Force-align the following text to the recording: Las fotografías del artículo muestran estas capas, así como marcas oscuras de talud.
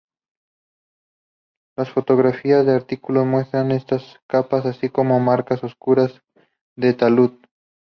Las 1.77 1.91
fotografías 1.91 2.65
del 2.65 2.73
artículo 2.77 3.23
muestran 3.23 3.71
estas 3.71 4.19
capas, 4.25 4.65
así 4.65 4.89
como 4.89 5.19
marcas 5.19 5.63
oscuras 5.63 6.23
de 6.75 6.95
talud. 6.95 7.33